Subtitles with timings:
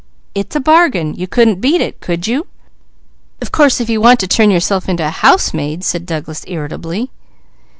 [0.33, 1.13] It's a bargain!
[1.13, 2.47] You couldn't beat it, could you?"
[3.39, 7.11] "Of course if you want to turn yourself into a housemaid!" said Douglas irritably.